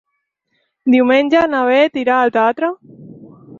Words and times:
Diumenge 0.95 1.43
na 1.53 1.61
Beth 1.69 2.01
irà 2.07 2.17
al 2.23 2.35
teatre. 2.39 2.73